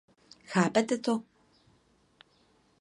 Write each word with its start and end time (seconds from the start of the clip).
Chápete 0.51 0.95
to? 1.05 1.13